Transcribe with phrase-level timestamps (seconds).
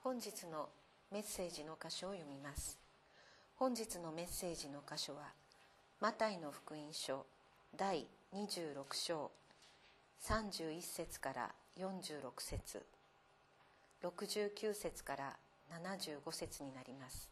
[0.00, 0.68] 本日の
[1.12, 2.78] メッセージの箇所を読みます。
[3.56, 5.32] 本日のメッセージの箇所は
[6.00, 7.26] マタイの福音書
[7.76, 9.32] 第26章
[10.22, 12.86] 31節から46節
[14.04, 15.36] 69節から
[15.72, 17.28] 75節になります。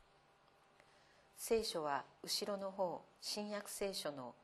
[1.39, 4.35] 聖書は後ろの方新約聖書の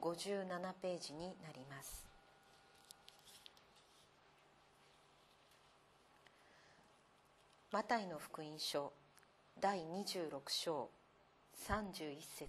[0.00, 0.46] 57
[0.80, 2.13] ページになります。
[7.74, 8.92] マタイの福音書
[9.60, 10.88] 第26章
[11.66, 12.48] 31節。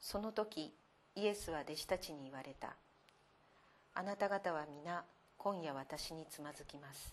[0.00, 0.72] その時
[1.14, 2.74] イエスは弟子たちに言われた。
[3.92, 5.04] あなた方は皆
[5.36, 7.12] 今夜私につまずきます。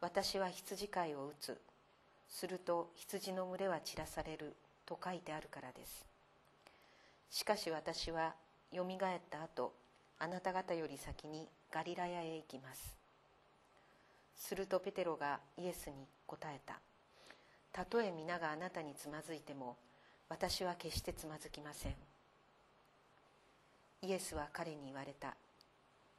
[0.00, 1.60] 私は羊飼いを打つ。
[2.28, 4.54] すると羊の群れは散らされる。
[4.86, 6.06] と書いてあるからです。
[7.32, 8.36] しかし私は
[8.70, 9.72] よみがえった後
[10.20, 12.95] あなた方より先にガリラヤへ行きます。
[14.36, 16.78] するとペテロがイエスに答えた。
[17.72, 19.76] たとえ皆があなたにつまずいても
[20.28, 21.94] 私は決してつまずきません。
[24.02, 25.34] イエスは彼に言われた。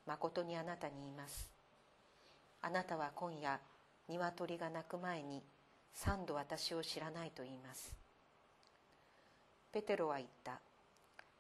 [0.06, 1.50] まことにあなたに言います。
[2.62, 3.60] あなたは今夜
[4.08, 5.44] 鶏が鳴く前に
[5.94, 7.92] 三度私を知らないと言います。
[9.72, 10.60] ペテロは言った。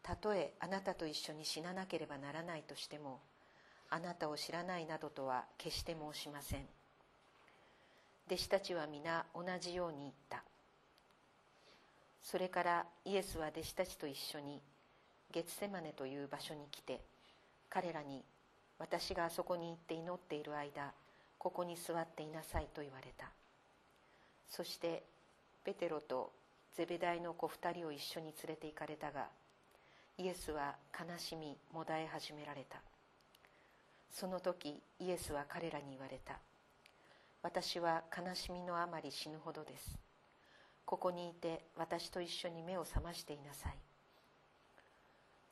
[0.03, 3.19] たとえあなたと一緒に死ななければならないとしても
[3.89, 6.65] あなたを知らないなどとは決して申しません。
[8.27, 10.43] 弟子たちは皆同じように言った。
[12.21, 14.61] それからイエスは弟子たちと一緒に
[15.31, 16.99] ゲツセマネという場所に来て
[17.69, 18.23] 彼らに
[18.79, 20.91] 私があそこに行って祈っている間
[21.37, 23.29] ここに座っていなさいと言われた。
[24.49, 25.03] そして
[25.63, 26.31] ペテロと
[26.75, 29.27] ゼベダイの子二人を一緒に連れて行かれたが
[30.17, 32.81] イエスは悲しみもだえ始められた。
[34.19, 36.39] その時イエスは彼らに言われた。
[37.43, 39.95] 私は悲しみのあまり死ぬほどです。
[40.85, 43.77] ここにいて私と一緒に目を覚ましていなさい。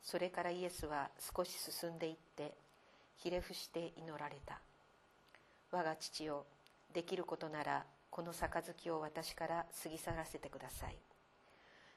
[0.01, 2.56] それからイエスは少し進んでいって
[3.17, 4.59] ひれ伏して祈られた。
[5.69, 6.47] 我が父よ
[6.91, 10.97] できることならこの杯を私から過ぎ去らせてください。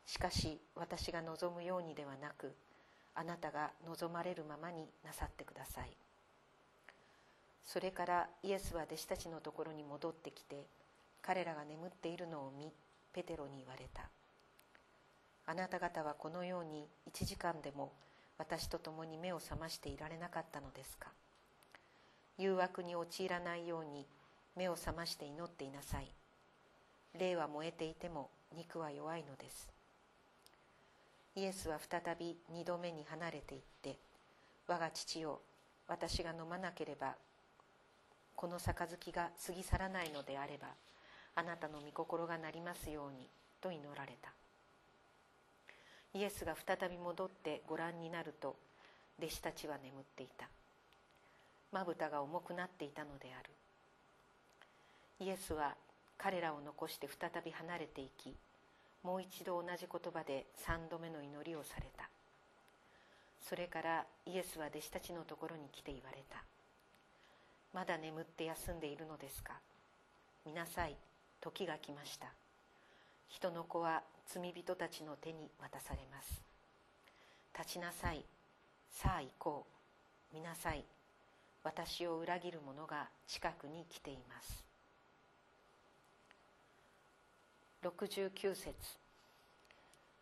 [0.04, 2.54] しかし私が望むようにではなく
[3.14, 5.97] あなたが望まれるままになさってください。
[7.71, 10.65] それからイエスは弟子たちのところに戻ってきて
[11.21, 12.73] 彼らが眠っているのを見
[13.12, 14.09] ペテロに言われた。
[15.47, 17.93] あなた方はこのように1時間でも
[18.39, 21.11] 私と共に目を覚ましていられなかったのですか？
[22.39, 24.06] 誘惑に陥らないように
[24.56, 26.09] 目を覚まして祈っていなさい。
[27.19, 29.69] 霊は燃えていても肉は弱いのです。
[31.37, 33.97] イエスは再び二度目に離れていって
[34.67, 35.41] 我が父よ
[35.87, 37.15] 私が飲まなければ
[38.38, 40.69] この杯が過ぎ去らないのであれば
[41.34, 43.28] あなたの御心がなりますように
[43.60, 44.31] と祈られた。
[46.15, 48.54] イエスが再び戻ってご覧になると
[49.19, 50.49] 弟子たちは眠っていた。
[51.72, 53.50] まぶたが重くなっていたのである。
[55.19, 55.75] イエスは
[56.16, 58.37] 彼らを残して再び離れていき
[59.03, 62.09] もう一度同じ言葉で三度目の祈りをされた。
[63.41, 66.44] それからイエスは弟子たちのところに来て言われた
[67.73, 69.61] 「まだ眠って休んでいるのですか？
[70.45, 70.97] 見なさい。
[71.41, 72.27] 時が来ました。
[73.29, 76.43] 人の子は罪人たちの手に渡されます。
[77.56, 78.25] 立ちなさい。
[78.91, 79.67] さあ行こ
[80.33, 80.34] う。
[80.34, 80.84] 見なさい。
[81.62, 84.65] 私を裏切る者が近くに来ています。
[87.83, 88.75] 69節。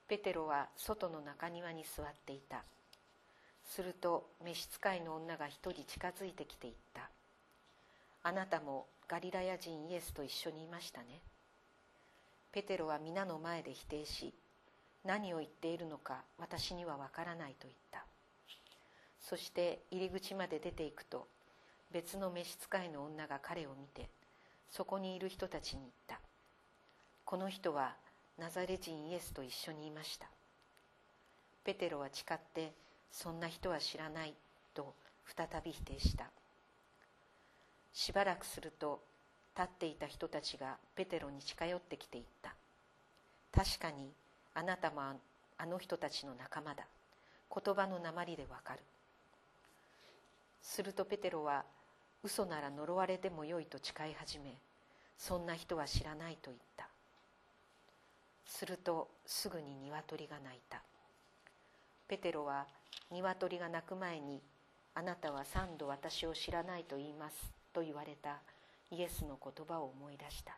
[0.09, 2.65] ペテロは外の中庭に座っていた。
[3.65, 7.09] すると召使いの女が一人近づいてきていった。
[8.27, 11.23] あなたもガリラヤ人イエスと一緒にいましたね。
[12.51, 14.35] ペテロは皆の前で否定し
[15.05, 18.05] 何を言っているのか私にはわからないと言った。
[19.21, 21.29] そして入り口まで出ていくと
[21.93, 24.11] 別の召使いの女が彼を見て
[24.73, 26.19] そこにいる人たちに言った。
[27.25, 27.95] この人は
[28.39, 30.27] ナザレ人イエスと一緒にいました。
[31.63, 32.73] ペテロは誓って
[33.13, 34.35] そんな人は知らない
[34.75, 36.29] と再び否定した。
[37.97, 39.01] しばらくすると
[39.57, 42.55] 立っていた人たちがペテロに近寄ってきていった。
[43.51, 44.13] 確かに
[44.55, 45.01] あなたも
[45.57, 46.87] あの人たちの仲間だ。
[47.51, 48.81] 言葉の鉛でわかる。
[50.61, 51.65] するとペテロは
[52.23, 54.53] 嘘なら呪われてもよいと誓い始め
[55.17, 56.87] そんな人は知らないと言った。
[58.45, 60.83] するとすぐに鶏が鳴いた。
[62.09, 62.67] ペテロは
[63.11, 64.43] 鶏が鳴く前に
[64.95, 67.56] あなたは三度私を知らないと言います。
[67.77, 68.39] と言われた
[68.91, 70.57] イエスの言葉を思い出した。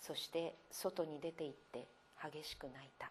[0.00, 1.84] そして外に出て行って
[2.22, 3.10] 激しく泣いた。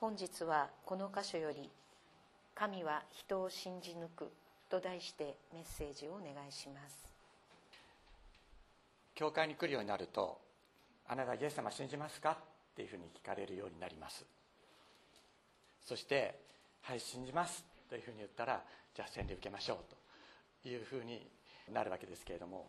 [0.00, 1.68] 本日はこの箇所より
[2.56, 4.32] 「神は人を信じ抜く」
[4.70, 6.96] と題してメッセージをお願いします。
[9.14, 10.40] 教会に来るようになると
[11.06, 12.30] 「あなたイエス様信じますか?」
[12.72, 14.24] っていうふうに聞かれるようになります。
[15.84, 16.40] そして
[16.80, 18.64] 「はい信じます」というふうに言ったら
[18.98, 19.78] 「じゃあ洗礼受けましょう」
[20.64, 21.30] というふうに
[21.70, 22.68] なるわけですけれども。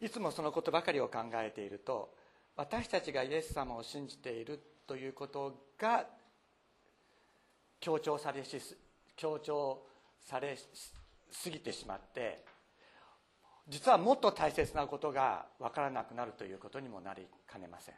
[0.00, 2.14] いつもそのことばかりを考えていると
[2.56, 6.06] 私たちがイエス様を信じているということが
[7.80, 8.60] 強調されし
[9.16, 9.86] 強調
[10.20, 10.58] され
[11.30, 12.44] すぎてしまって
[13.66, 17.94] 実はもっと大切なことが分からなくなるということにもなりかねません。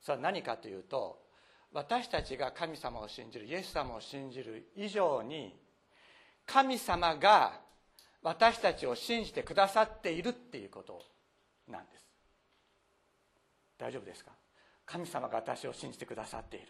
[0.00, 1.31] それは何かというと
[1.72, 5.58] 私たちが神様を信じるイエス様を信じる以上に
[6.46, 7.60] 神様が
[8.22, 11.02] 私たちを信じてくださっているっていうこと
[11.68, 12.04] なんです。
[13.78, 14.32] 大丈夫ですか？
[14.84, 16.68] 神様が私を信じてくださっている。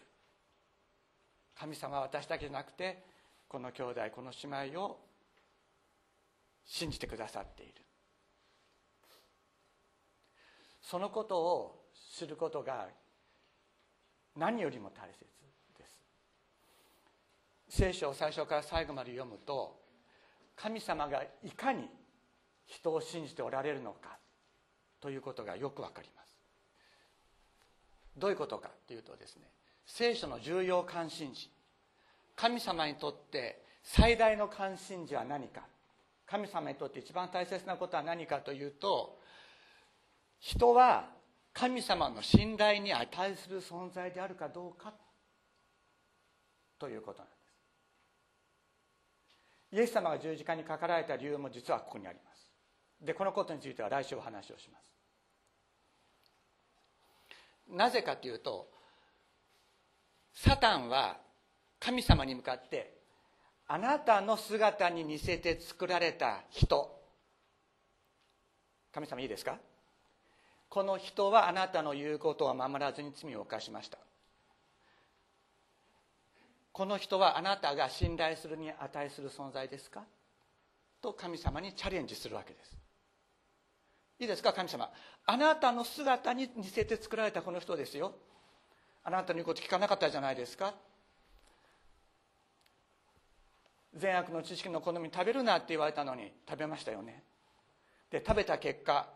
[1.55, 3.03] 神様は私だけじゃなくて
[3.47, 4.99] この兄弟この姉妹を
[6.65, 7.73] 信じてくださっている。
[10.81, 11.85] そのことを
[12.17, 12.87] 知ることが
[14.35, 15.19] 何よりも大切
[15.77, 15.97] です。
[17.69, 19.79] 聖書を最初から最後まで読むと
[20.55, 21.89] 神様がいかに
[22.65, 24.17] 人を信じておられるのか
[25.01, 26.37] ということがよくわかります。
[28.17, 29.43] どういうことかというとですね
[29.85, 31.49] 聖書の重要関心事。
[32.35, 35.61] 神様にとって最大の関心事は何か。
[36.25, 39.19] 神様にとって一番大切なことは何かというと
[40.39, 41.09] 人は
[41.53, 44.93] 神様の信頼に値する存在であるかどうか
[46.79, 47.33] ということなんで
[49.71, 49.75] す。
[49.75, 52.51] イエス様が十字架にかかられた理由も実はここにあります。
[53.01, 54.83] でこのことについては来週お話をします。
[57.69, 58.69] なぜかというと
[60.33, 61.17] サタンは
[61.79, 62.97] 神様に向かって
[63.67, 66.99] あなたの姿に似せて作られた人。
[68.91, 69.57] 神様いいですか？
[70.73, 73.99] この人はあなたの言うことを守らずに罪を犯しました。
[76.71, 80.01] この人はあなたが信頼するに値する存在ですか？
[80.99, 82.75] と神様にチャレンジするわけです。
[84.19, 84.51] いいですか？
[84.51, 84.89] 神様
[85.27, 88.15] あなたの姿に似せて作られたこの人ですよ。
[89.03, 90.73] あなたの言うこと聞かなかったじゃないですか。
[93.93, 97.21] 善悪の知識の好み食べるなって言われたのに食べましたよね。
[98.09, 99.07] で食べた結果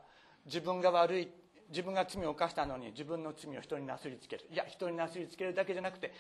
[0.46, 1.28] 自分が悪い
[1.70, 4.46] 自分が罪を犯したのに自分の罪を人になすりつける。
[4.52, 6.14] いや人になすりつけるだけじゃなくて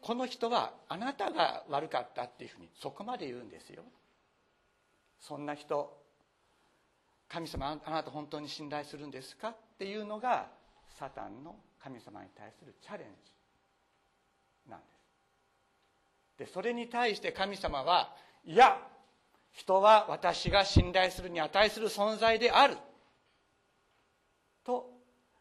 [0.00, 3.82] この人はあなたが悪かったっていうふうにそこまで言うんですよ。
[5.20, 5.96] そんな人
[7.28, 10.48] 神様あなた本当に信頼するんですかっていうのが
[10.98, 14.86] サタンの神様に対するチャレンジなんで
[16.36, 16.38] す。
[16.38, 18.14] でそれに対して神様は
[18.44, 18.78] いや
[19.52, 22.76] 人は私が信頼するに値する存在である。
[24.68, 24.90] と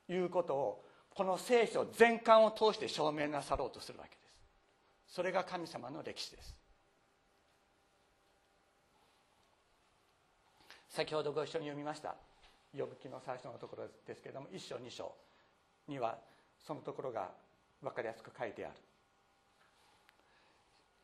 [0.07, 4.15] いうことをこの聖書全巻を通して証明なさろうとするわけで
[5.09, 5.15] す。
[5.15, 6.55] それが神様の歴史です。
[10.87, 12.15] 先ほどご一緒に読みました
[12.71, 15.13] 呼ぶ記の最初のところですけれども一章二章
[15.87, 16.17] には
[16.65, 17.29] そのところが
[17.83, 18.69] 分かりやすく書いてあ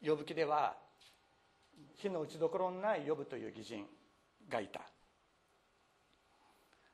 [0.01, 0.09] る。
[0.09, 0.77] 呼ぶ記では
[1.97, 3.86] 火の打ちどころのない呼ぶという義人
[4.50, 4.79] がいた。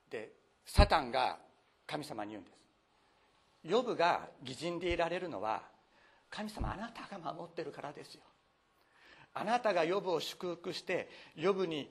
[0.09, 0.38] で
[0.69, 1.39] サタンが
[1.87, 3.73] 神様に言うんです。
[3.73, 5.63] 呼ぶが義人でいられるのは
[6.29, 8.21] 神様あなたが守ってるからですよ。
[9.33, 11.09] あなたが呼ぶを祝福して
[11.41, 11.89] 呼ぶに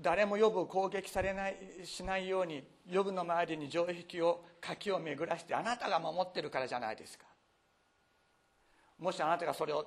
[0.00, 7.26] 誰も呼ぶを攻撃されないしないように呼ぶの周りに城壁を柿を巡らしてあなたが守ってるからじゃないですか。
[8.98, 9.86] もしあなたがそれを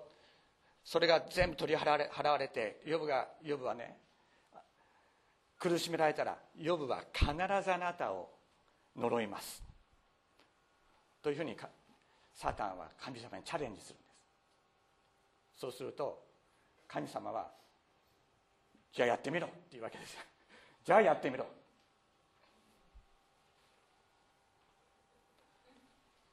[0.83, 3.97] それが全部取り払われ払われてヨブがヨブはね
[5.59, 7.27] 苦しめられたらヨブは必
[7.63, 8.29] ずあなたを
[8.95, 9.61] 呪います。
[11.21, 11.55] というふうに
[12.33, 15.59] サタンは神様にチャレンジするんです。
[15.59, 16.23] そうすると
[16.87, 17.51] 神様は
[18.93, 20.17] じゃあやってみろっていうわけです
[20.85, 21.45] じゃあやってみろ。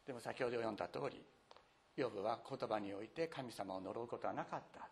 [0.06, 1.20] でも先ほど読んだ通り
[1.96, 4.88] ヨブは言葉において神様を呪うことはなかった。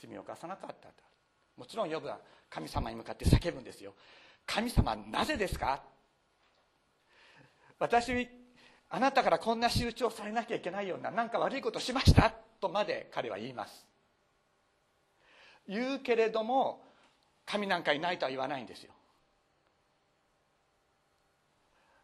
[0.00, 0.88] 罪を犯さなかった
[1.56, 2.18] もちろんヨブは
[2.50, 3.94] 神様に向かって叫ぶんですよ。
[4.46, 5.82] 神様なぜですか？
[7.78, 8.28] 私
[8.90, 12.30] あなたからこんな仕打ちをされなきゃいけないような何か悪いことしました？
[12.60, 13.86] とまで彼は言います。
[15.68, 16.82] 言うけれども
[17.46, 18.92] 神なんかいないとは言わないんですよ。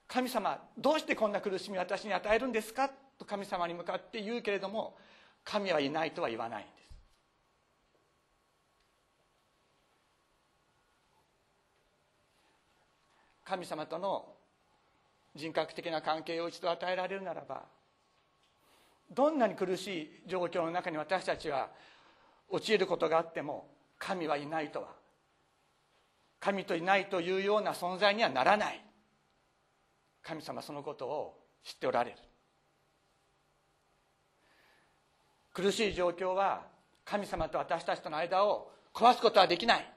[0.07, 2.91] 神様どうしてこんな苦しみを私に与えるんですか？
[3.19, 4.97] と神様に向かって言うけれども
[5.45, 6.79] 神はいないとは言わないんです
[13.49, 14.35] 神様との
[15.35, 17.63] 人格的な関係を一度与えられるならば
[19.11, 19.87] どんなに苦し
[20.27, 21.69] い状況の中に私たちは
[22.51, 24.99] 陥ることがあっても神はいないとは
[26.41, 28.85] 神といないというような存在にはならない。
[30.23, 32.17] 神様そのことを知っておられる。
[35.53, 36.63] 苦しい状況は
[37.05, 39.93] 神様と私たちとの間を壊すことはできない。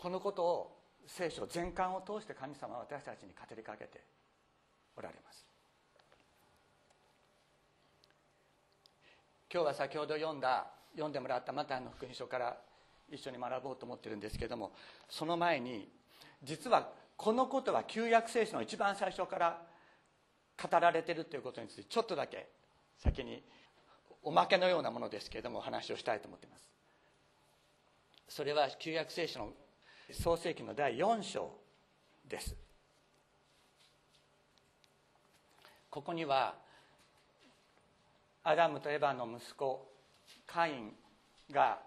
[0.00, 0.76] このことを
[1.06, 4.02] 聖書全巻を通して神様は私たちに語りかけて
[4.96, 5.44] おられます。
[9.52, 12.56] 今日は先ほど読んだ読んでもらったマタイの福音書から
[13.10, 14.72] 一緒に学ぼうと思ってるんですけども
[15.10, 15.90] その前に
[16.42, 19.60] 実はこのことは旧約聖書の一番最初から
[20.56, 22.48] 語られてるということについてちょっとだけ
[22.96, 23.42] 先に
[24.22, 26.70] おまけのようなものですけれどもお話をしたいと思っています。
[28.28, 29.52] それは旧約聖書の
[30.12, 31.50] 創世記の第4章
[32.28, 32.54] です。
[35.88, 36.54] ここには
[38.44, 39.86] アダムとエヴァの息子
[40.46, 40.92] カイン
[41.50, 41.78] が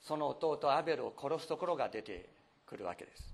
[0.00, 2.28] その弟アベルを殺すところが出て
[2.66, 3.32] くるわけです。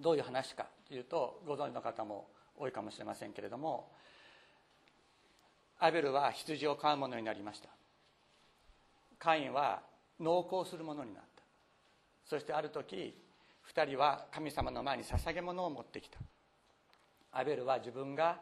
[0.00, 2.26] どういう話かというとご存知の方も
[2.58, 3.88] 多いかもしれませんけれども
[5.78, 7.68] アベルは羊を飼う者になりました。
[9.18, 9.82] カインは
[10.20, 11.31] 農耕するものになった。
[12.32, 13.14] そしてある時
[13.74, 16.18] 2人は神様の前に捧げ物を持ってきた。
[17.30, 18.40] アベルは自分が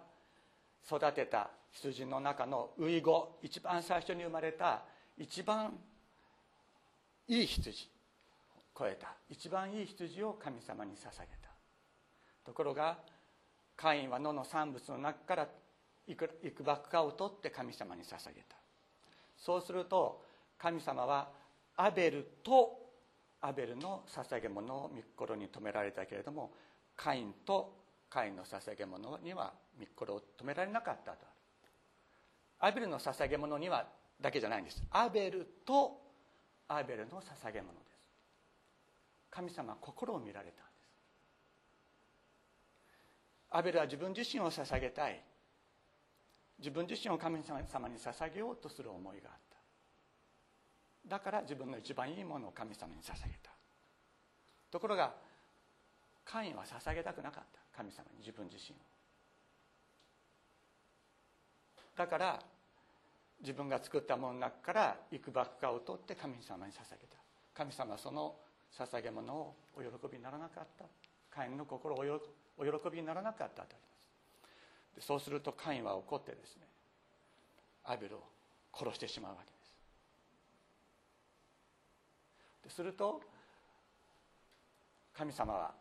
[0.86, 4.82] 育てた羊の中の初子一番最初に生まれた
[5.18, 5.72] 一番
[7.26, 7.88] いい羊
[8.78, 9.08] 超えた。
[9.28, 11.50] 一番いい羊を神様に捧げた。
[12.46, 12.96] ところが
[13.76, 15.48] カインは野の産物の中から
[16.06, 18.54] いくばくかを取って神様に捧げた。
[19.36, 20.22] そうすると
[20.58, 21.28] 神様は
[21.76, 22.78] アベルと
[23.42, 26.52] アベルの捧げ物を御心に止められたけれども
[26.96, 27.74] カインと
[28.10, 31.18] カインの捧げ物には御心を止められなかったと。
[32.58, 33.86] アベルの捧げ物には
[34.20, 34.82] だけじゃないんです。
[34.90, 36.02] アベルと
[36.68, 38.00] アベルの捧げ物です。
[39.30, 40.60] 神様は心を見られたんです。
[43.50, 45.22] アベルは自分自身を捧げたい。
[46.58, 49.49] 自分自身を神様に捧げようとする思いがあった。
[51.06, 53.50] だから自分の一番いいものを神様に捧げた。
[54.70, 55.12] ところが
[56.24, 57.60] カインは捧げたくなかった。
[57.76, 58.78] 神様に自分自身を。
[61.96, 62.40] だから
[63.40, 67.16] 自分が作ったものの中から幾ばくかを取って神様に捧げた。
[67.54, 68.36] 神様はその
[68.78, 70.84] 捧げ物をお喜びにならなかった。
[71.30, 71.98] カインの心を
[72.58, 73.74] お喜びにならなかったとあり
[74.96, 75.06] ます。
[75.06, 76.62] そうするとカインは怒ってですね
[77.84, 78.22] アベルを
[78.74, 79.46] 殺してしまうわけ。
[79.46, 79.59] です
[82.70, 83.20] すると
[85.14, 85.74] 神様は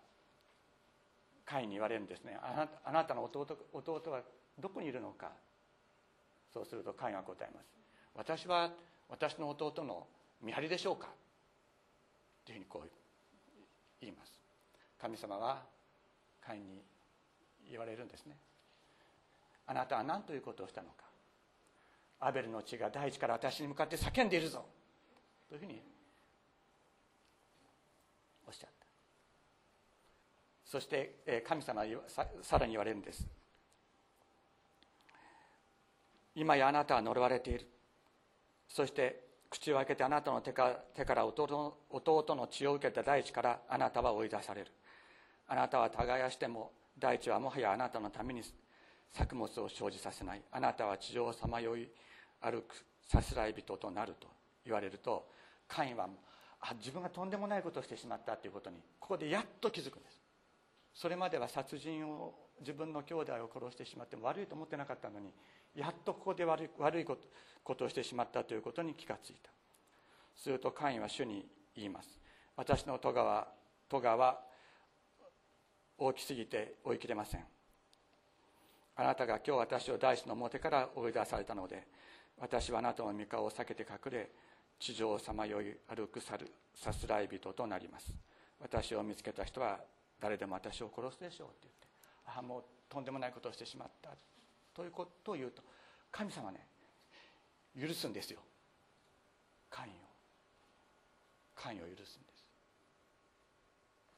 [1.46, 2.38] カインに言われるんですね。
[2.42, 4.22] あなたの弟弟は
[4.60, 5.32] どこにいるのか。
[6.54, 7.66] そうするとカインは答えます。
[8.16, 8.72] 私は
[9.08, 10.08] 私の弟の
[10.42, 11.08] 見張りでしょうか。
[12.46, 12.90] というふうにこう
[14.02, 14.40] 言います。
[15.00, 15.64] 神様は
[16.42, 16.82] カインに
[17.70, 18.36] 言われるんですね。
[19.68, 21.06] あなたは何ということをしたのか。
[22.20, 24.66] アベルの血が大地から私に向かって叫んでいるぞ。
[25.48, 25.82] というふうに
[28.46, 28.86] おっしゃった
[30.70, 31.88] そして神様は
[32.44, 33.26] さらに言われるんです。
[36.36, 37.68] 今やあなたは呪われている。
[38.68, 40.78] そして口を開けてあなたの手か
[41.16, 41.76] ら弟
[42.36, 44.72] の血を受けた大地からあなたは追い出される。
[45.48, 48.44] あなたは耕しても大地はもはやあなたのために
[49.12, 50.42] 作物を生じさせない。
[50.52, 51.90] あなたは地上をさまよい
[52.42, 52.76] 歩く
[53.08, 54.28] さすらい人となると
[54.66, 55.28] 言われると
[55.68, 56.08] カインは
[56.62, 60.19] あ自分がとんでもないことをしてしまったということにここでやっと気づくんです。
[61.00, 65.32] それまでは殺人を自分の兄弟を殺してしまっても悪いと思ってなかったのに
[65.74, 67.22] やっとここで悪い悪いこと
[67.64, 69.50] ことをしてしまったということに気がついた。
[70.36, 72.20] するとカインは主に言います。
[72.58, 73.48] 私の戸川
[73.88, 74.42] 戸川
[75.98, 77.46] 大きすぎて追いきれません。
[78.98, 81.88] あなたが今日私を大地の表から追い出されたので
[82.42, 84.30] 私はあなたの御顔を避けて隠れ
[84.78, 88.14] 地上をさまよい歩くさるさすらい人となります。
[88.60, 89.80] 私を見つけた人は
[90.20, 91.88] 誰でも私を殺すでしょうって言って
[92.26, 94.10] ああもうとんでもないことをしてしまった
[94.74, 95.62] ということを言うと
[96.12, 96.66] 神様ね
[97.80, 98.40] 許すんですよ。
[99.70, 99.94] 関与
[101.56, 102.46] 関与を許すんです。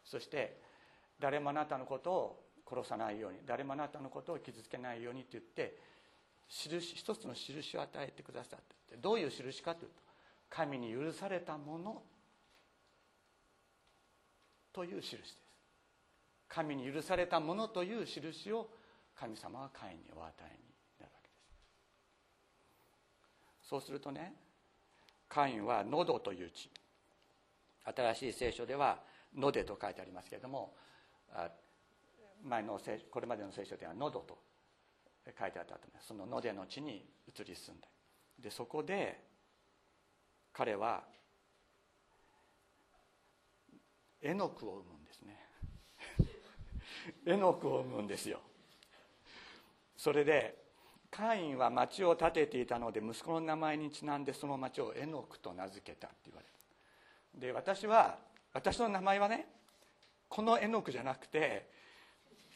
[0.05, 0.59] そして
[1.19, 5.77] 誰もあなたのことを殺さないように誰もあなたのことを傷つけないようにって言って
[6.49, 8.97] 印一つの印を与えてくださって。
[8.97, 9.95] どういう印かというと
[10.49, 12.01] 神に許されたもの
[14.73, 15.37] という印です。
[16.53, 18.69] 神に許されたものという印を
[19.15, 20.49] 神様はカインにお与えに
[20.99, 21.33] なるわけで
[23.63, 23.69] す。
[23.69, 24.33] そうするとね
[25.29, 26.69] カインは喉という地。
[27.83, 28.99] 新しい聖書では
[29.35, 30.75] 野でと書いてありますけれども
[32.43, 32.79] 前の
[33.09, 34.37] これまでの聖書では喉と
[35.25, 36.07] 書いてあったと思います。
[36.07, 37.87] その野での地に移り住んで
[38.39, 39.23] でそこで
[40.51, 41.03] 彼は
[44.21, 45.00] エノクを生む。
[47.25, 48.39] エノクを生むんですよ。
[49.97, 50.57] それで
[51.11, 56.51] カインは町を建てていたので息子の名前にちなんでその町をエノクと名付けたって言われる。
[57.39, 58.17] で私は
[58.53, 59.47] 私の名前はね
[60.29, 61.69] このエノクじゃなくて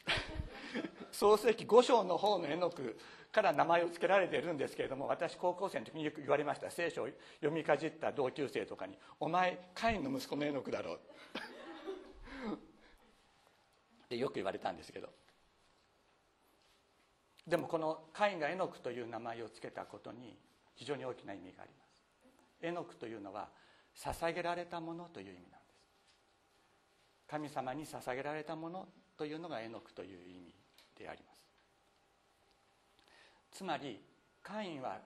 [1.12, 2.98] 創世記5章の方のエノク
[3.30, 6.70] から名前を付けられているんですけれども私高校生の時によく言われました。
[6.70, 11.00] 聖書を読みかじった同級生とかに「お前カインの息子のエノクだろう」
[14.06, 15.08] ってよく言われたんですけど。
[17.46, 20.36] でもこのカインがエノクという名前を付けたことに
[20.74, 22.02] 非常に大きな意味があります。
[22.62, 23.48] エノクというのは
[23.96, 25.56] 捧げられたものという意味なんです。
[27.28, 30.54] 神様に捧げられたものというのがエノクという意味
[30.98, 31.42] であります。
[33.52, 34.00] つまり
[34.42, 35.00] カインは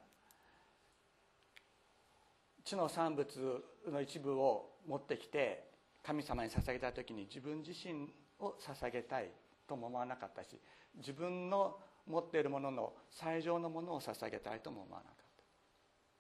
[2.65, 5.71] 地の産物の一部を持ってきて
[6.03, 9.31] 神様に捧げた時に自分自身を捧げたい
[9.69, 10.59] とも思わなかったし
[10.97, 15.15] 自分の持っているものの最上のものを捧げたいとも思わなかっ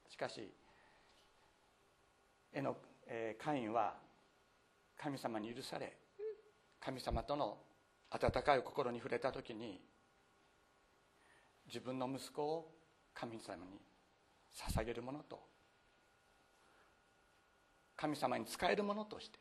[0.04, 0.10] た。
[0.10, 0.52] しかし
[2.52, 3.94] えの、えー、カインは
[4.96, 5.96] 神様に許され
[6.80, 7.58] 神様との
[8.10, 9.80] 温かい心に触れた時に
[11.66, 12.72] 自分の息子を
[13.14, 13.80] 神様に
[14.52, 15.40] 捧げるものと
[17.96, 19.38] 神様に仕えるものとして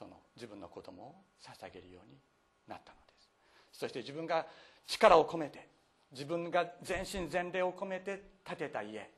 [0.00, 2.16] その自分の子供を捧げるように
[2.66, 3.78] なったのです。
[3.80, 4.46] そして自分が
[4.86, 5.68] 力を込めて
[6.10, 9.10] 自分が全身全霊を込めて建てた家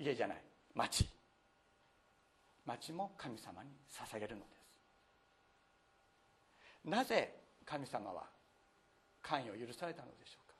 [0.00, 0.42] 家じゃない
[0.74, 1.08] 町。
[2.66, 4.46] 町も神様に捧げるので
[6.84, 6.90] す。
[6.90, 7.32] なぜ
[7.64, 8.24] 神様は
[9.22, 10.54] 関与を許されたのでしょうか。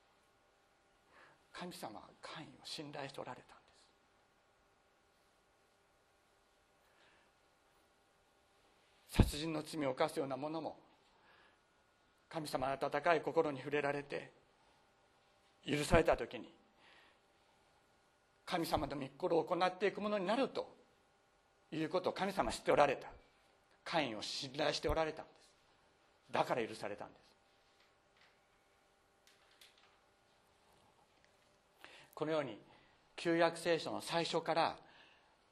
[1.52, 3.66] 神様は関与を信頼しておられたんです
[9.16, 10.76] 殺人の罪を犯すようなものも
[12.29, 14.33] 神様の温かい心に触れられて
[15.66, 16.52] 許された時に
[18.44, 20.68] 神様の御心を行っていくものになると
[21.72, 23.09] いうことを神様知っておられた。
[23.87, 26.33] 会員を信頼しておられたんです。
[26.33, 27.20] だから許されたんです。
[32.12, 32.59] このように
[33.14, 34.76] 旧約聖書の最初から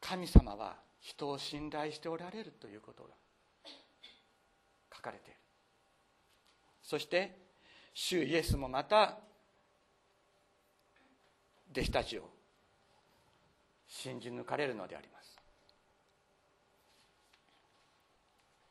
[0.00, 3.10] 神様は人を信頼しておられるということが
[5.04, 5.38] かれている。
[6.82, 7.36] そして
[7.92, 9.18] 主イエスもまた
[11.70, 12.28] 弟子たちを
[13.86, 15.36] 信じ抜かれるのであります。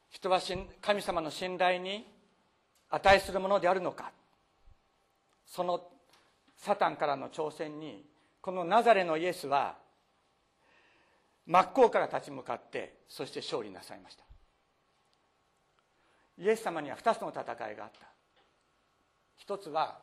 [0.10, 0.42] 人は
[0.82, 2.08] 神様の信頼に
[2.90, 4.12] 値するものであるのか。
[5.46, 5.88] その
[6.58, 8.06] サタンからの挑戦に
[8.42, 9.76] このナザレのイエスは
[11.46, 14.24] 真っ向から立ち向かってそして勝利なさいました。
[16.44, 18.06] イエス様には2つの戦いがあった。
[19.38, 20.02] 一つは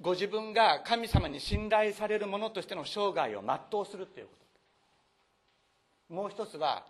[0.00, 4.32] ご自分が神様に信頼される者としての生涯を全うするというこ
[6.08, 6.14] と。
[6.14, 6.84] もう一つは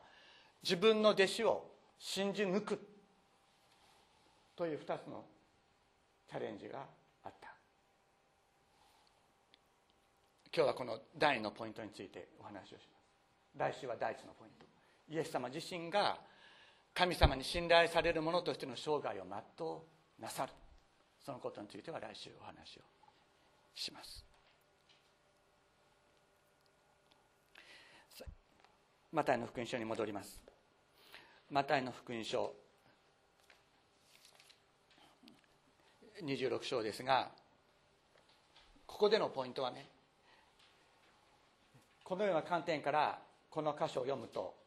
[0.64, 2.80] 自分の弟子を信じ抜く
[4.56, 5.24] という2つの
[6.28, 6.84] チャレンジが
[7.22, 7.54] あった。
[10.52, 13.72] 今日はこの第2のポイントについてお話をします。
[13.72, 14.66] 来週は第1のポイント。
[15.11, 16.18] イエス様自身が
[16.98, 19.24] 神様に信頼される者としての生涯を
[19.56, 19.78] 全う
[20.20, 20.52] なさる。
[21.24, 22.82] そのことについては来週お話を
[23.72, 24.24] します。
[29.12, 30.40] マタイの福音書に戻ります。
[31.52, 32.52] マタイの福音書
[36.24, 37.30] 26章ですが
[38.87, 39.87] ここでのポイントはね
[42.02, 44.57] このような観点からこの箇所を読むと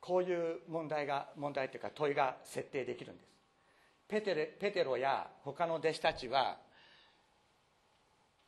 [0.00, 3.30] こういう問題が問題というか問いが設定できるんです。
[4.08, 6.56] ペテレペテロや他の弟子たちは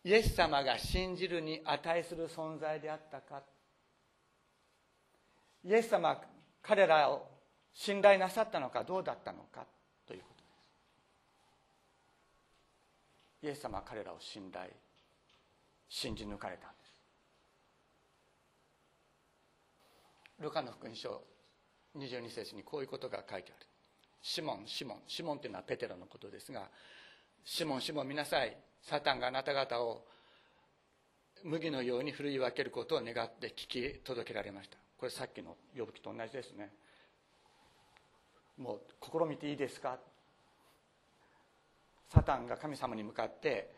[0.05, 3.43] イエス様が信じるに値する存在であったか。
[5.65, 6.21] イエス様
[6.63, 7.29] 彼らを
[7.73, 9.65] 信頼なさったのかどうだったのか
[10.07, 10.49] ということで
[13.41, 13.47] す。
[13.47, 14.71] イエス様は彼らを信頼
[15.89, 16.93] 信じ抜かれたんです。
[20.41, 21.23] ルカの福音書
[21.97, 23.67] 22節にこういうことが書いてある。
[24.23, 24.99] シモンシモン。
[25.07, 26.69] シモンというのはペテロのことですが
[27.45, 28.57] シモンシモン見なさい。
[28.83, 30.05] サタンがあなた方を
[31.45, 34.77] 麦のように振るい分けることを願って聞き届けられました。
[34.97, 36.71] これさっきの呼ぶ気と同じですね。
[38.59, 39.99] もう試みていいですか？
[42.11, 43.75] サタンが神様に向かって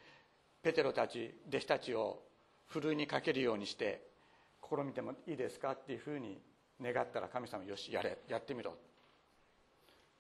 [0.62, 2.22] ペテロたち弟子たちを
[2.66, 4.02] ふるいにかけるようにして
[4.62, 5.72] 試みてもいいですか？
[5.72, 6.38] っていうふうに
[6.82, 8.76] 願ったら神様よしやれやってみろ。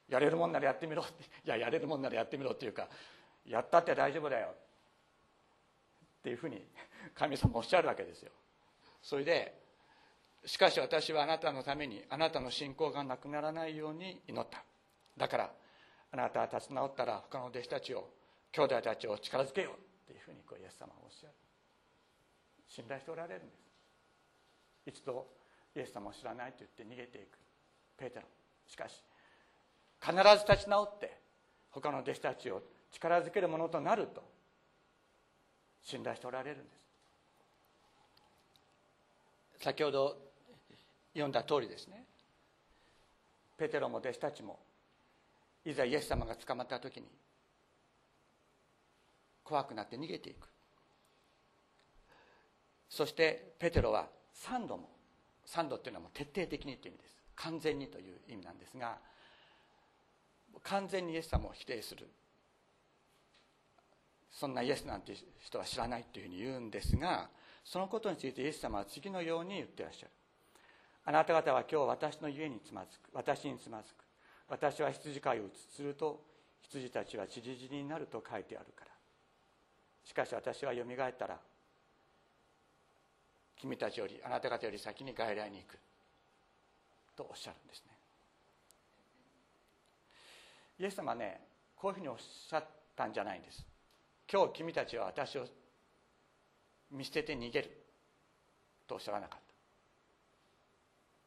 [0.08, 1.24] やれるもんならやってみろって。
[1.44, 2.88] いややれるもんならやってみろっていうか
[3.46, 4.48] やったって大丈夫だよ。
[4.48, 6.64] っていうふうに
[7.14, 8.30] 神様おっしゃるわけですよ。
[9.02, 9.60] それで
[10.46, 14.62] しかし私はあなたのためにあなたの信仰がなくならないように祈った。
[15.16, 15.50] だから
[16.12, 18.08] あなたは立ち直ったら他の弟子たちを
[18.52, 19.72] 兄弟たちを力づけよう。
[20.04, 21.32] っていうふうにこうイエス様はおっしゃる。
[22.68, 23.56] 信頼しておられるんで
[24.84, 25.00] す。
[25.00, 25.26] 一度
[25.76, 27.38] イエス様を知らないと言って逃げていく。
[27.96, 28.26] ペテロ。
[28.66, 29.02] しかし
[30.00, 31.18] 必ず立ち直って
[31.70, 34.22] 他の弟子たちを力づけるものとなると
[35.82, 36.64] 信頼しておられるんで
[39.58, 39.62] す。
[39.64, 40.16] 先ほど
[41.12, 42.04] 読んだ通りですね。
[43.56, 44.58] ペテロも弟子たちも
[45.64, 47.06] いざイエス様が捕まった時に
[49.42, 50.48] 怖くなって逃げていく。
[52.88, 54.93] そしてペテロは3度も
[55.46, 57.14] 3度っていうのはもう徹底的にという意味です。
[57.36, 58.96] 完全にという意味なんですが
[60.62, 62.08] 完全にイエス様を否定する。
[64.30, 67.28] そんなイエスなんて人は知らないというふうに言うんですが
[67.64, 70.10] そのことについてイエス様は次のように言ってらっしゃる。
[71.06, 73.10] あなた方は今日私の家につまずく。
[73.12, 74.04] 私につまずく。
[74.48, 76.22] 私は羊飼いをすると
[76.62, 78.90] 羊たちは散り散りになると書いてあるから。
[80.04, 81.38] しかし私はよみがえったら
[83.64, 85.78] 君たちよりあなた方より先に外来に行く。
[87.16, 87.92] とおっしゃるんですね。
[90.80, 91.40] イエス様はね
[91.74, 93.64] こういうふうにおっしゃったんじゃないんです。
[94.30, 95.46] 今日君たちは私を
[96.90, 97.70] 見捨てて逃げる。
[98.86, 99.40] とおっしゃらなかっ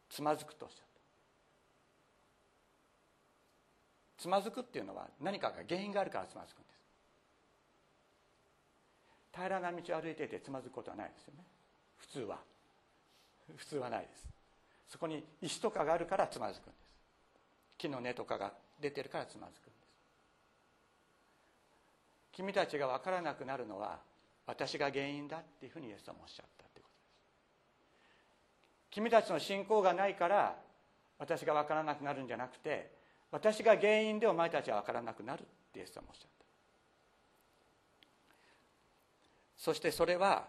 [0.09, 0.15] た。
[0.15, 0.79] つまずくとおっしゃっ
[4.15, 4.21] た。
[4.21, 6.77] つまずくっていうのは何かが原因があるからつまずくんです。
[9.33, 11.43] 平らな道を歩いていてつまずくことはないですよね。
[11.97, 12.39] 普通は。
[13.55, 14.27] 普通はないです。
[14.89, 16.77] そこに石とかがあるからつまずくんです。
[17.77, 19.77] 木の根とかが出てるからつまずくんです。
[22.33, 23.99] 君たちが分からなくなるのは
[24.45, 27.07] 私が原因だっていうふうにイエス様おっしゃったってことです。
[28.91, 30.55] 君たちの信仰がないから
[31.19, 32.91] 私が分からなくなるんじゃなくて
[33.31, 36.45] 私が原因でお前たちは分からなくなるってイエス様おっしゃった。
[39.57, 40.45] そしてそれは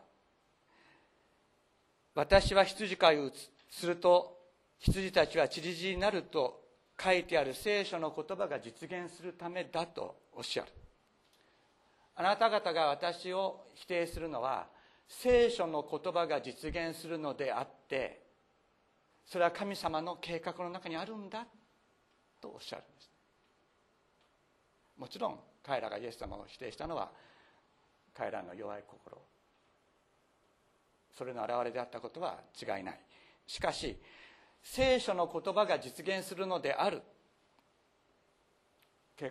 [2.18, 3.30] 私は羊飼いを
[3.70, 4.36] すると
[4.80, 6.62] 羊たちは散り散りになると
[7.00, 10.68] 書いてある聖書の言葉が実現するためだとおっしゃる。
[12.16, 14.66] あなた方が私を否定するのは
[15.06, 18.20] 聖書の言葉が実現するのであって
[19.24, 21.46] それは神様の計画の中にあるんだ
[22.40, 23.10] とおっしゃるんです。
[24.98, 27.12] もちろん彼らがイエス様を否定したのは
[28.12, 29.22] 彼らの弱い心。
[31.18, 33.00] それの表れであったことは違いない。
[33.44, 33.98] しかし
[34.62, 37.02] 聖書の言葉が実現するのである。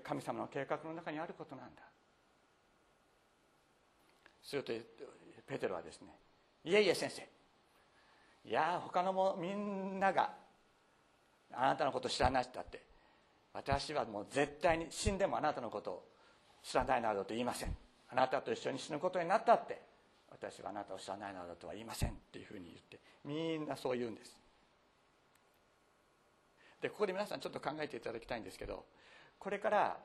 [0.04, 1.82] 神様の計画の中にあることなんだ。
[4.44, 4.74] すると
[5.48, 6.08] ペテロはですね
[6.66, 7.22] いえいえ先生
[8.50, 10.32] いや他のもみんなが
[11.54, 12.82] あなたのこと知らない人だって
[13.54, 16.04] 私はもう絶対に死んでもあなたのことを
[16.62, 17.74] 知らないなどと言いません。
[18.10, 19.87] あなたと一緒に死ぬことになったって
[20.40, 24.38] 私はあなたを知らないなどとは言いませんっていうふうに言ってみんなそう言うんです。
[26.82, 28.86] でここで皆さんちょっと考えていただきたいんですけど
[29.40, 29.98] これから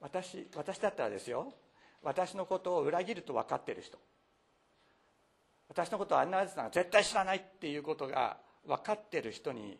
[0.00, 1.52] 私私だったらですよ
[2.02, 3.98] 私のことを裏切ると分かってる人。
[5.68, 9.78] 私のことをあんなやつなんか絶対知らないっていうことが分かってる人に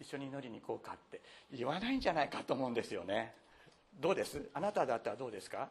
[0.00, 1.20] 一緒に祈りに行こうかって
[1.52, 3.34] 言わないんじゃないかと思うんですよね。
[4.00, 4.48] どうです？
[4.54, 5.68] あなただったらどうですか？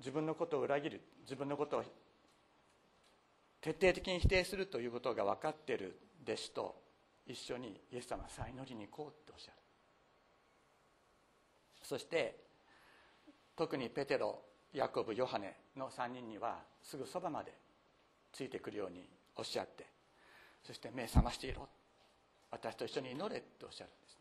[0.00, 1.84] 自分のことを裏切る自分のことを
[3.60, 6.82] 徹底的に否定するということが分かっている弟子と
[7.26, 9.56] 一緒にイエス様はさあ祈りに行こうっておっしゃる。
[11.82, 12.36] そして
[13.56, 14.40] 特にペテロ
[14.72, 17.52] ヤコブヨハネの3人にはすぐそばまで
[18.32, 19.04] ついてくるように
[19.36, 19.86] おっしゃって
[20.64, 21.68] そして目覚ましていろ。
[22.50, 24.20] 私と一緒に祈れっておっしゃるんですね。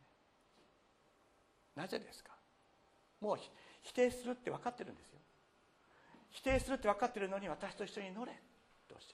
[1.76, 2.32] なぜですか？
[3.22, 3.38] もう
[3.82, 5.19] 否定するって分かってるんですよ。
[6.32, 8.32] 否定するって分かってるのに私と一緒に祈れ。
[8.32, 9.06] っておっし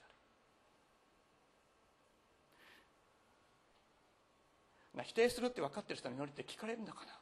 [4.98, 5.04] る。
[5.04, 7.12] 否定するって分かってる人に祈りって聞かれるのかな？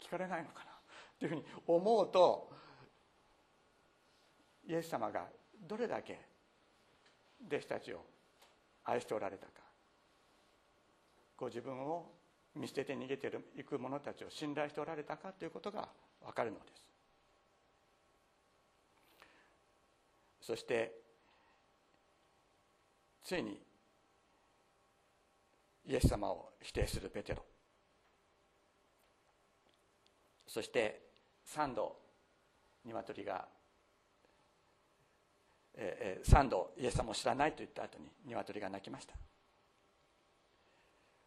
[0.00, 0.70] 聞かれないのかな？
[1.18, 2.50] というふうに思うと
[4.66, 5.26] イエス様が
[5.68, 6.20] どれだけ
[7.46, 8.04] 弟子たちを
[8.84, 9.52] 愛しておられたか。
[11.36, 12.12] ご自分を
[12.54, 15.88] 見捨てて逃げていく者たちを信頼しておられたかということが
[16.24, 16.82] 分かるのです。
[20.42, 20.92] そして
[23.22, 23.60] ついに
[25.86, 27.42] イエス様を否定するペテロ。
[30.46, 31.00] そして
[31.46, 31.96] 3度
[32.84, 33.46] 鶏が、
[35.74, 39.14] えー、3度イエス様を知らないと言った後に鶏が鳴きました。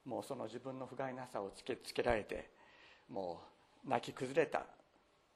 [0.06, 2.51] もうその自分の不甲斐なさをつけつけられて
[3.10, 3.41] も
[3.86, 4.65] う泣き崩れた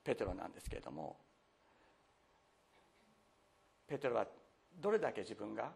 [0.04, 1.18] ペテロなんですけれども
[3.90, 4.28] ペテロは
[4.80, 5.72] どれだけ自分が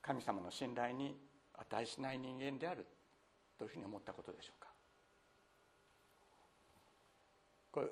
[0.00, 1.16] 神様の信頼に
[1.52, 2.86] 値しない人間である
[3.58, 4.68] というふうに思ったことでしょうか？
[7.70, 7.88] これ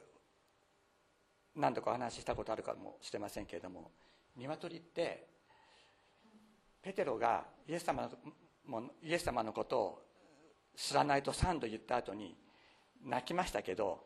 [1.56, 3.90] 何度かお話ししたことあるかもしれませんけれども
[4.36, 5.26] 鶏って
[6.82, 8.08] ペテロがイエス様
[8.66, 10.02] のイエス様のことを
[10.74, 12.34] 知らないと3度言った後に
[13.04, 14.00] 泣きましたけど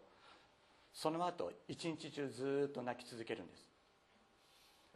[0.93, 3.76] その後一日中ずっと泣き続けるんです。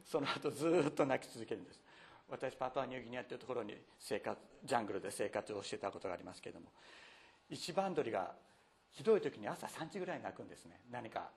[0.04, 1.80] その後ずっと泣き続けるんです。
[2.28, 6.66] 私パパニューギニアっていうところに生活ジャングルで生活をしてたことがありますけれども。
[7.48, 8.32] 一番鳥が
[8.92, 10.80] ひどい時に朝3時ぐらい泣くんですね。
[10.90, 11.30] 何か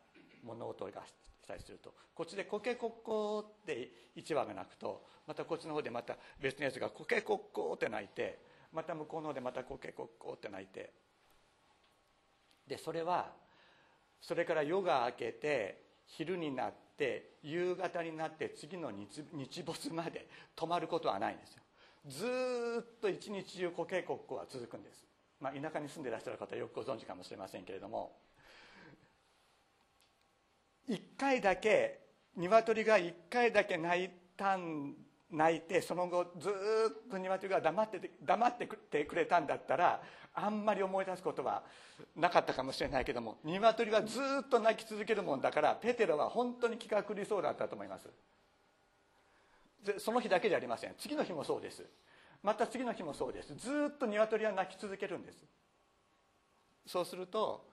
[0.43, 1.13] 物音がし
[1.47, 1.93] たりすると。
[2.13, 8.39] こっちで「コケコッコー」って1羽が鳴くとまたこっちの方でまた別のやつが「コケコッコー」って鳴いて
[8.71, 10.93] また向こうの方でまた「コケコッコー」って鳴いて。
[12.67, 13.33] でそれは
[14.21, 21.63] それから夜が明けて昼になって夕方になって次の日没まで止まることはないんですよ。
[22.05, 22.25] ず
[22.81, 25.05] っと一日中コケコッコは続くんです。
[25.39, 28.17] まあ、田舎に住んでいらっしゃる方はよくご存知かもしれませんけれども。
[30.89, 31.99] 1回だけ
[32.35, 34.93] 鶏が1回だけ泣いたん
[35.31, 40.01] 泣いてその後ずっと鶏が黙ってて黙っててくれたんだったら
[40.35, 41.63] あんまり思い出すことは
[42.15, 48.09] なかったかもしれないけども鶏はずっと泣き続けるもんだからペテロは本当に気が狂いそうだったと思います。
[49.99, 50.95] その日だけじゃありません。
[50.97, 51.83] 次の日もそうです。
[52.41, 53.53] また次の日もそうです。
[53.55, 55.37] ずっと鶏は鳴き続けるんです。
[56.85, 57.65] そうすると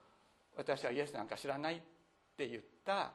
[0.55, 1.81] 私はイエスなんか知らないっ
[2.37, 3.11] て言った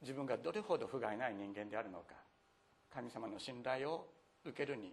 [0.00, 2.14] 自分がどれほど不甲斐ない人間であるのか
[2.92, 4.08] 神様の信頼を
[4.44, 4.92] 受けるに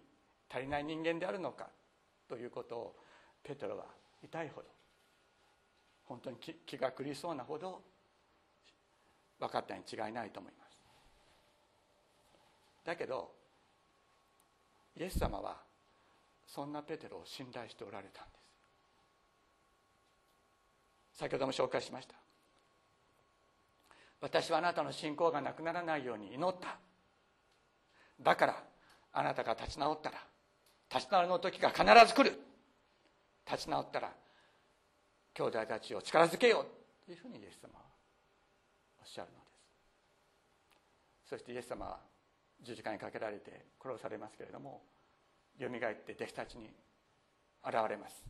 [0.49, 1.67] 足りない人間であるのか
[2.28, 2.95] ということを
[3.43, 3.86] ペトロは
[4.23, 4.67] 痛いほど
[6.06, 7.82] 本当に気が狂いそうなほど
[9.39, 10.82] 分かったに違いないと思います。
[12.84, 13.32] だけど
[14.97, 15.58] イエス様は
[16.47, 18.32] そんなペテロを信頼しておられたんで
[21.13, 21.19] す。
[21.19, 22.15] 先ほども紹介しました。
[24.21, 26.78] 私はあなたの信仰がなくならないように祈った。
[28.19, 28.63] だから
[29.13, 30.17] あなたが立ち直ったら
[30.93, 32.49] 立ち直りの時が必ず来る。
[33.50, 34.14] 立ち直ったら
[35.34, 37.86] 兄弟たちを力づけようというふうにイエス様は
[39.00, 39.46] おっしゃるので
[41.26, 41.30] す。
[41.30, 42.00] そしてイエス様は
[42.62, 44.82] 十字架にかけられて殺されますけれども
[45.58, 46.70] よみがえって弟子たちに
[47.66, 48.24] 現れます。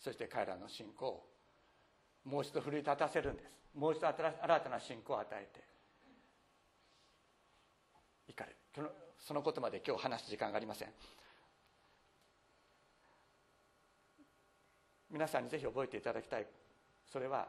[0.00, 1.26] そして彼らの信仰を
[2.24, 3.58] もう一度奮い立たせるんです。
[3.74, 5.64] もう一度新たな信仰を与えて
[8.32, 8.50] いかれ
[8.82, 10.88] るそのことまで今日話す時間がありません。
[15.10, 16.46] 皆さんにぜひ覚えていただきたい。
[17.10, 17.48] それは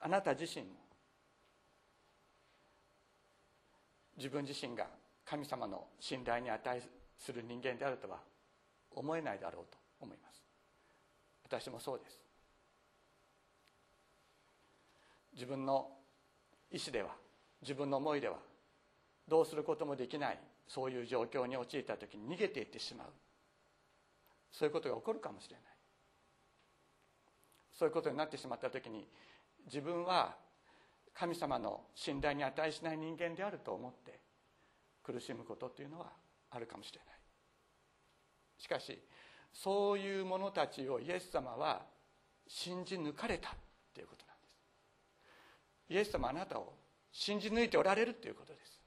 [0.00, 0.72] あなた自身も
[4.16, 4.86] 自分自身が
[5.24, 6.82] 神様の信頼に値
[7.18, 8.18] する人間であるとは
[8.90, 10.42] 思えないだろうと思います。
[11.44, 12.18] 私もそうです。
[15.34, 15.88] 自分の
[16.72, 17.10] 意思では
[17.62, 18.38] 自分の思いでは
[19.28, 23.06] どうすることもできないそういう状況に陥った時に逃げていってしまう。
[24.50, 25.67] そういうことが起こるかもしれない。
[27.78, 29.06] そういうことになってしまった時に
[29.66, 30.34] 自分は
[31.14, 34.18] 神様の信頼に値しない人間であると思って
[35.04, 36.06] 苦しむことっていうのは
[36.50, 37.08] あるかもしれない。
[38.58, 38.98] しかし
[39.52, 41.82] そういう者たちをイエス様は
[42.48, 43.52] 信じ抜かれたっ
[43.94, 44.56] ていうことなんです。
[45.90, 46.74] イエス様あなたを
[47.12, 48.80] 信じ抜いておられるということです。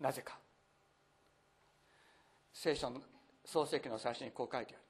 [0.00, 0.38] なぜか。
[2.52, 3.02] 聖書の
[3.44, 4.85] 創世記の最初にこう書いてある。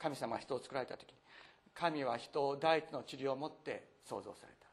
[0.00, 1.14] 神様は人を作られた時
[1.74, 4.66] 神は人を第一の治療を持って創造された。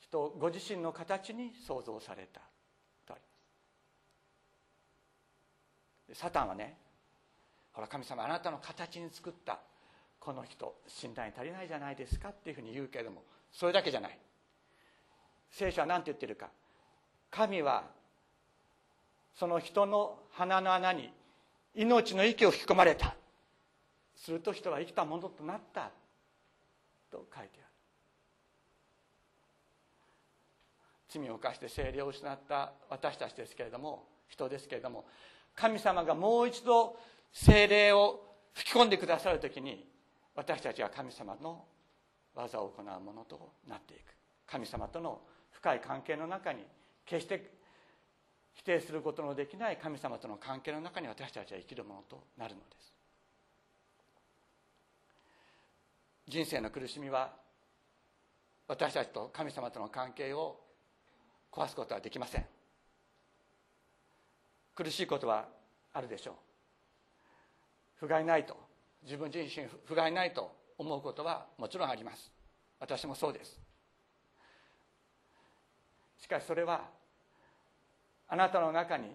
[0.00, 2.40] 人ご自身の形に創造された
[3.06, 3.22] とあり
[6.08, 6.20] ます。
[6.20, 6.76] サタンはね
[7.72, 9.58] ほら神様あなたの形に作った
[10.20, 13.22] この人信頼に足りないじゃないですかっていうふうに言うけれども
[13.52, 14.18] それだけじゃない。
[15.50, 16.48] 聖書は何て言ってるか。
[17.30, 17.84] 神は
[19.34, 21.12] その人の鼻の穴に
[21.74, 23.16] 命の息を吹き込まれた。
[24.24, 25.90] すると人は生きたものとなった。
[27.10, 27.64] と書いてある。
[31.08, 35.04] 罪を犯して精霊を失った私たちですけれども人ですけれども
[35.54, 36.98] 神様がもう一度
[37.32, 39.86] 精霊を吹き込んでくださる時に
[40.34, 41.66] 私たちは神様の
[42.34, 44.00] 技を行うものとなっていく。
[44.46, 46.64] 神様との深い関係の中に
[47.04, 47.50] 決して
[48.54, 53.03] 否定することのできない神様との関係の中に私たちは生きるものとなるのです。
[56.26, 57.32] 人生の苦しみは
[58.66, 60.58] 私たちと神様との関係を
[61.52, 62.46] 壊すことはできません。
[64.74, 65.46] 苦しいことは
[65.92, 66.34] あるでしょう。
[67.96, 68.56] 不甲斐ないと
[69.02, 72.32] 自分自身不甲斐ないと思うことはもちろんあります。
[72.80, 73.60] 私もそうです。
[76.18, 76.88] しかしそれは
[78.28, 79.14] あなたの中に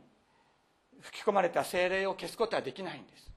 [1.01, 3.28] 吹き込まれた精霊を消すことはできないんです。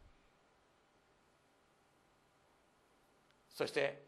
[3.63, 4.03] そして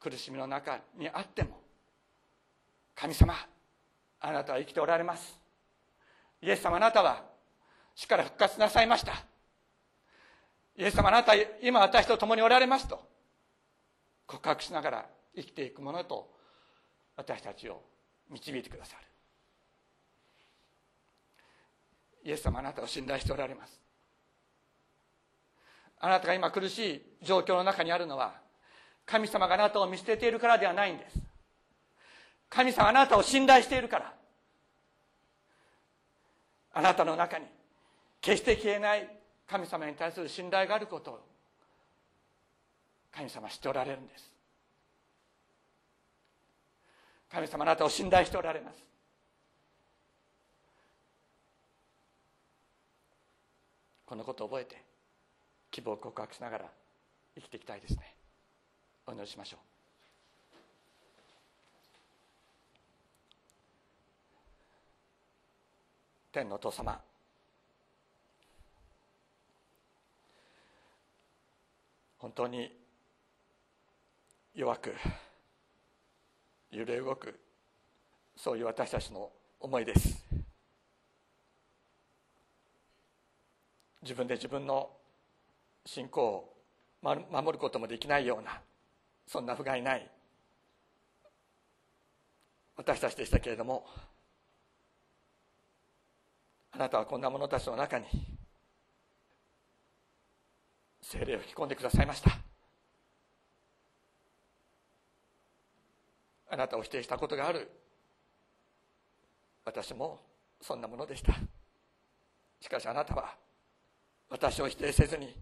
[0.00, 1.60] 苦しみの中にあっても
[2.92, 3.34] 神様
[4.18, 5.38] あなたは生きておられます。
[6.42, 7.22] イエス様あなたは
[7.94, 9.12] 死から復活なさいました。
[10.76, 13.00] イエス様あなた今私と共におられますと
[14.26, 16.28] 告白しながら生きていくものと
[17.14, 17.80] 私たちを
[18.28, 19.02] 導いてくださる。
[22.24, 23.80] イエス様あなたを信頼しておられます。
[26.00, 28.44] あなたが今苦しい状況の中にあるのは
[29.06, 31.18] 神様があなたを見捨てているからではないんです。
[32.50, 34.12] 神様あなたを信頼しているから。
[36.74, 37.46] あなたの中に
[38.20, 39.08] 決して消えない
[39.46, 41.20] 神様に対する信頼があることを
[43.12, 44.30] 神様知っておられるんです。
[47.30, 48.84] 神様あなたを信頼しておられます。
[54.04, 54.82] このことを覚えて
[55.70, 56.64] 希望を告白しながら
[57.36, 58.15] 生きていきたいですね。
[59.08, 59.60] お祈りしましょう。
[66.32, 67.00] 天のお父様。
[72.18, 72.72] 本当に
[74.54, 74.94] 弱く
[76.72, 77.38] 揺れ動く
[78.36, 80.24] そういう私たちの思いです。
[84.02, 84.90] 自分で自分の
[85.84, 86.54] 信仰を
[87.02, 88.60] 守ることもできないような
[89.26, 90.10] そんな不甲斐ない。
[92.76, 93.86] 私たちでしたけれども
[96.72, 98.04] あなたはこんな者たちの中に
[101.00, 102.30] 精霊を吹き込んでくださいました。
[106.48, 107.70] あなたを否定したことがある。
[109.64, 110.20] 私も
[110.60, 111.32] そんなものでした。
[112.60, 113.34] しかしあなたは
[114.28, 115.34] 私を否定せずに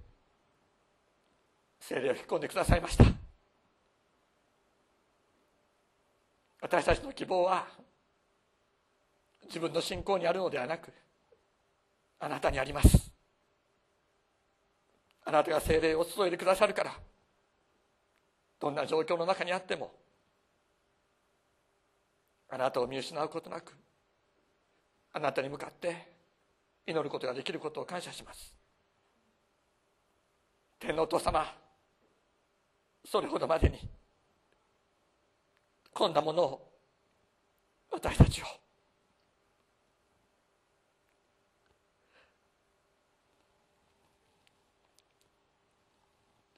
[1.81, 3.24] 精霊を引き込んでくださいました。
[6.65, 7.67] 私たちの希望は
[9.45, 10.91] 自分の信仰にあるのではなく
[12.19, 13.13] あなたにあります。
[15.27, 16.93] あなたが精霊を注いでくださるから
[18.59, 19.93] どんな状況の中にあっても
[22.49, 23.75] あなたを見失うことなく
[25.13, 26.09] あなたに向かって
[26.87, 28.55] 祈ることができることを感謝します。
[30.79, 31.45] 天皇お父様
[33.05, 33.79] それほどまでに
[35.95, 36.73] こんなものを
[37.93, 38.45] 私たちを。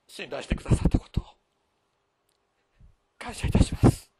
[0.08, 1.24] 信頼してくださったことを
[3.18, 4.10] 感謝いたします。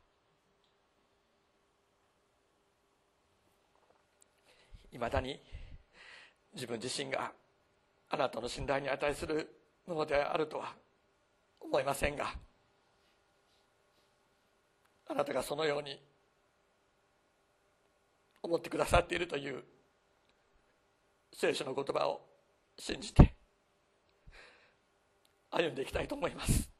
[4.93, 5.41] いまだに
[6.53, 7.33] 自分自身が
[8.11, 9.49] あなたの信頼に値する
[9.87, 10.75] ものであるとは
[11.59, 12.35] 思いませんが
[15.09, 16.01] あなたがそのように
[18.43, 19.63] 思ってくださっているという
[21.33, 22.21] 聖書の言葉を
[22.79, 23.35] 信じて
[25.51, 26.71] 歩んでいきたいと思います。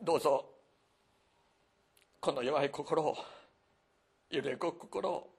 [0.00, 0.46] どうぞ
[2.20, 3.16] この弱い心を
[4.30, 5.30] 揺れ動く心を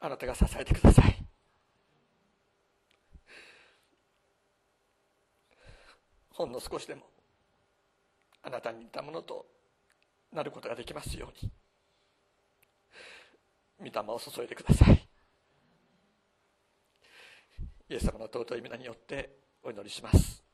[0.00, 1.15] あなたが支えてください。
[6.36, 7.00] ほんの少しでも
[8.42, 9.46] あなたに似たものと
[10.32, 11.32] なることができますよ
[13.80, 15.08] うに御霊を注いでください。
[17.88, 19.30] イエス様の尊い皆によって
[19.62, 20.45] お祈りします。